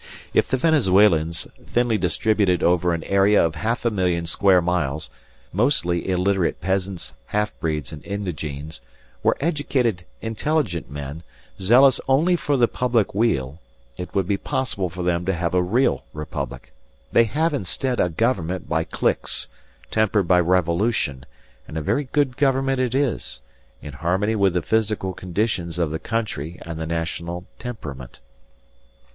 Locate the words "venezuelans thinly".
0.57-1.95